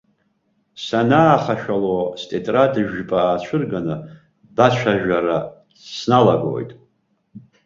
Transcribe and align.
Санаахашәало, 0.85 1.97
стетрад 2.19 2.73
жәпа 2.91 3.17
аацәырганы, 3.23 3.95
бацәажәара 4.55 5.37
сналагоит. 5.95 6.71